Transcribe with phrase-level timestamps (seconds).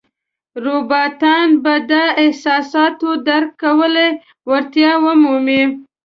[0.65, 1.93] روباټان به د
[2.23, 4.05] احساساتو درک کولو
[4.49, 5.63] وړتیا ومومي.